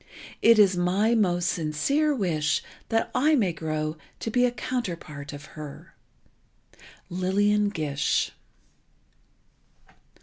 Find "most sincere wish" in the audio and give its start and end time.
1.13-2.63